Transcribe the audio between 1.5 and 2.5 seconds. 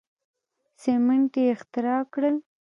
اختراع کړل.